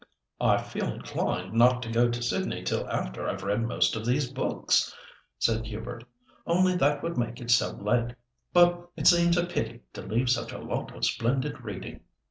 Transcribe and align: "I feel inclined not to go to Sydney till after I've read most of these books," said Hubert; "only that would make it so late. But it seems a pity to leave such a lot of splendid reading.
"I 0.39 0.57
feel 0.57 0.91
inclined 0.91 1.53
not 1.53 1.83
to 1.83 1.91
go 1.91 2.09
to 2.09 2.23
Sydney 2.23 2.63
till 2.63 2.89
after 2.89 3.29
I've 3.29 3.43
read 3.43 3.61
most 3.61 3.95
of 3.95 4.03
these 4.03 4.31
books," 4.33 4.91
said 5.37 5.67
Hubert; 5.67 6.05
"only 6.47 6.75
that 6.77 7.03
would 7.03 7.19
make 7.19 7.39
it 7.39 7.51
so 7.51 7.73
late. 7.73 8.15
But 8.51 8.89
it 8.97 9.05
seems 9.05 9.37
a 9.37 9.45
pity 9.45 9.81
to 9.93 10.01
leave 10.01 10.31
such 10.31 10.53
a 10.53 10.57
lot 10.57 10.95
of 10.95 11.05
splendid 11.05 11.63
reading. 11.63 11.99